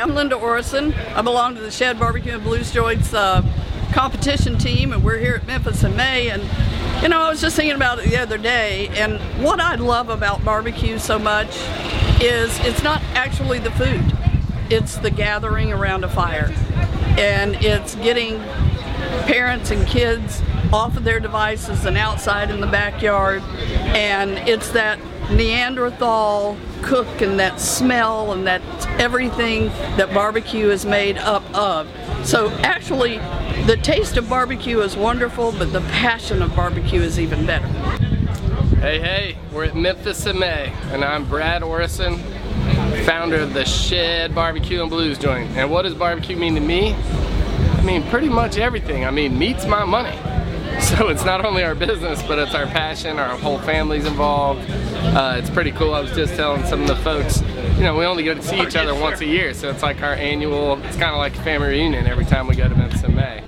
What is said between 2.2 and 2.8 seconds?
and Blues